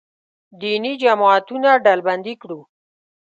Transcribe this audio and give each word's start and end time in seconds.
دیني 0.59 0.93
جماعتونه 1.03 1.69
ډلبندي 1.85 2.33
کړو. 2.41 2.59